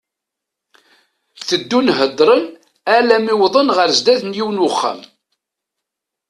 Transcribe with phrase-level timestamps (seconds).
[1.47, 2.43] Teddun heddren
[2.97, 4.99] alammi wwḍen ɣer sdat n yiwen n uxxam.